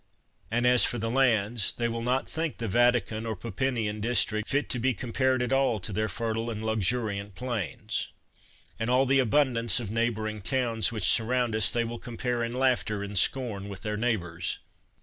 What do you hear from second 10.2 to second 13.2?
towns which surround us they will compare in laughter and